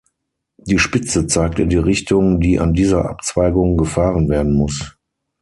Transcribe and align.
Die 0.57 0.79
Spitze 0.79 1.27
zeigt 1.27 1.59
in 1.59 1.69
die 1.69 1.77
Richtung, 1.77 2.39
die 2.39 2.59
an 2.59 2.73
dieser 2.73 3.07
Abzweigung 3.07 3.77
gefahren 3.77 4.29
werden 4.29 4.55
muss. 4.57 4.97